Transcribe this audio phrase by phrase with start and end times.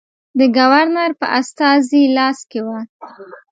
[0.39, 2.79] د ګورنر په استازي لاس کې وه.